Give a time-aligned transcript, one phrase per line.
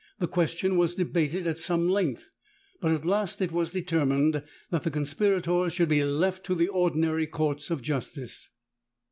[0.17, 2.31] The question was debated at some length;
[2.81, 7.27] but at last it was determined, that the conspirators should be left to the ordinary
[7.27, 8.49] courts of justice.